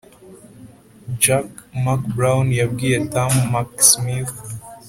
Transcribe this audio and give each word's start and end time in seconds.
jock 1.21 1.49
mcbrown 1.83 2.47
yabwiye 2.59 2.97
tam 3.13 3.31
mcsmith, 3.53 4.35